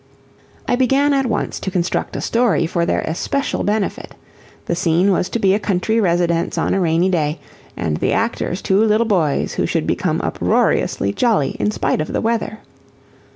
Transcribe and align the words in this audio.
I 0.67 0.75
began 0.75 1.13
at 1.13 1.27
once 1.27 1.59
to 1.59 1.69
construct 1.69 2.15
a 2.15 2.21
story 2.21 2.65
for 2.65 2.87
their 2.87 3.01
especial 3.01 3.61
benefit; 3.63 4.15
the 4.65 4.75
scene 4.75 5.11
was 5.11 5.29
to 5.29 5.37
be 5.37 5.53
a 5.53 5.59
country 5.59 6.01
residence 6.01 6.57
on 6.57 6.73
a 6.73 6.79
rainy 6.79 7.07
day, 7.09 7.37
and 7.77 7.97
the 7.97 8.11
actors 8.11 8.63
two 8.63 8.83
little 8.83 9.05
boys 9.05 9.53
who 9.53 9.67
should 9.67 9.85
become 9.85 10.19
uproariously 10.21 11.13
jolly 11.13 11.51
in 11.59 11.69
spite 11.69 12.01
of 12.01 12.13
the 12.13 12.19
weather. 12.21 12.61